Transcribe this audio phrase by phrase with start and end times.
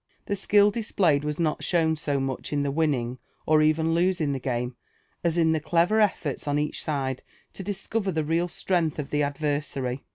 [0.25, 4.39] The skill displayed was not shown so much in the winning or even losing the
[4.39, 4.75] game,
[5.23, 7.21] as in the clever elTorts on each side
[7.53, 10.03] to discover the real strength of the adver sary.